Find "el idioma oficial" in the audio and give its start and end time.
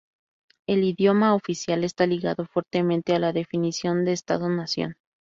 0.67-1.83